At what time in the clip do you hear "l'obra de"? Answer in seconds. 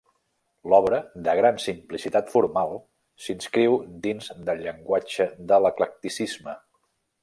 0.71-1.35